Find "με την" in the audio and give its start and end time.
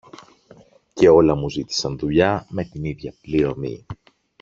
2.49-2.83